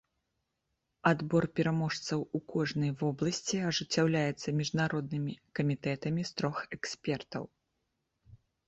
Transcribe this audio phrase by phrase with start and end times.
[1.09, 7.43] Адбор пераможцаў у кожнай вобласці ажыццяўляецца міжнароднымі камітэтамі з трох экспертаў.